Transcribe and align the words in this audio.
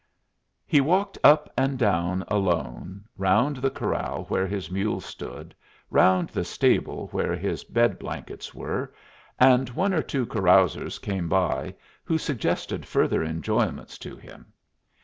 He 0.65 0.81
walked 0.81 1.19
up 1.23 1.53
and 1.55 1.77
down 1.77 2.23
alone, 2.27 3.05
round 3.17 3.57
the 3.57 3.69
corral 3.69 4.25
where 4.29 4.47
his 4.47 4.71
mules 4.71 5.05
stood, 5.05 5.53
round 5.91 6.29
the 6.29 6.43
stable 6.43 7.09
where 7.09 7.35
his 7.35 7.63
bed 7.63 7.99
blankets 7.99 8.51
were; 8.51 8.95
and 9.39 9.69
one 9.69 9.93
or 9.93 10.01
two 10.01 10.25
carousers 10.25 10.97
came 10.99 11.29
by, 11.29 11.75
who 12.03 12.17
suggested 12.17 12.83
further 12.83 13.21
enjoyments 13.23 13.99
to 13.99 14.15
him. 14.15 14.47